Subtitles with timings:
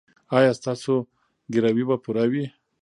[0.37, 0.93] ایا ستاسو
[1.53, 2.45] ګروي به پوره وي؟